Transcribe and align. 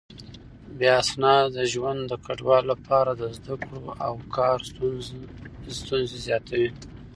بې 0.77 0.87
اسناده 1.01 1.63
ژوند 1.73 2.01
د 2.07 2.13
کډوالو 2.25 2.69
لپاره 2.73 3.11
د 3.15 3.23
زده 3.37 3.55
کړو 3.63 3.83
او 4.05 4.13
کار 4.35 4.57
ستونزې 5.79 6.17
زياتوي. 6.27 6.71